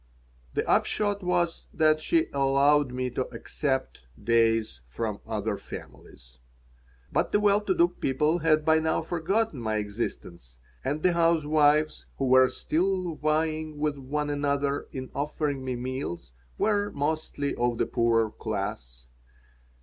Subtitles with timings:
[0.55, 6.39] The upshot was that she "allowed" me to accept "days" from other families.
[7.11, 12.07] But the well to do people had by now forgotten my existence and the housewives
[12.17, 17.85] who were still vying with one another in offering me meals were mostly of the
[17.85, 19.05] poorer class.